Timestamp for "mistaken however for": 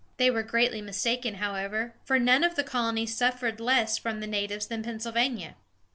0.81-2.17